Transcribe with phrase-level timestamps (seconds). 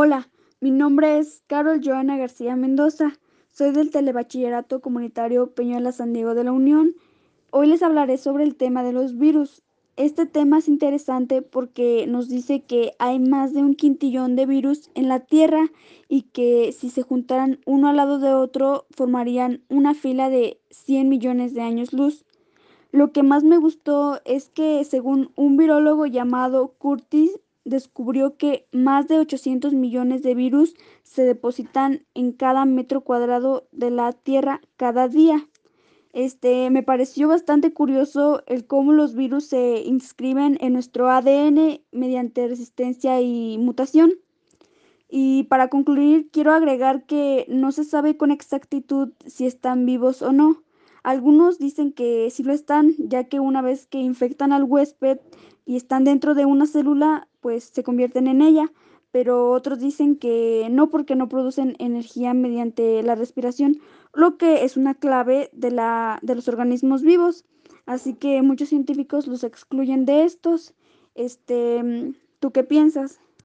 [0.00, 0.28] Hola,
[0.60, 3.18] mi nombre es Carol Joana García Mendoza.
[3.48, 6.94] Soy del Telebachillerato Comunitario Peñuela San Diego de la Unión.
[7.50, 9.64] Hoy les hablaré sobre el tema de los virus.
[9.96, 14.88] Este tema es interesante porque nos dice que hay más de un quintillón de virus
[14.94, 15.68] en la Tierra
[16.08, 21.08] y que si se juntaran uno al lado de otro formarían una fila de 100
[21.08, 22.24] millones de años luz.
[22.92, 27.32] Lo que más me gustó es que según un virólogo llamado Curtis
[27.68, 33.90] descubrió que más de 800 millones de virus se depositan en cada metro cuadrado de
[33.90, 35.46] la Tierra cada día.
[36.12, 42.48] Este, me pareció bastante curioso el cómo los virus se inscriben en nuestro ADN mediante
[42.48, 44.14] resistencia y mutación.
[45.08, 50.32] Y para concluir, quiero agregar que no se sabe con exactitud si están vivos o
[50.32, 50.62] no.
[51.08, 55.18] Algunos dicen que sí lo están, ya que una vez que infectan al huésped
[55.64, 58.70] y están dentro de una célula, pues se convierten en ella,
[59.10, 63.80] pero otros dicen que no porque no producen energía mediante la respiración,
[64.12, 67.46] lo que es una clave de, la, de los organismos vivos.
[67.86, 70.74] Así que muchos científicos los excluyen de estos.
[71.14, 73.18] Este, ¿tú qué piensas?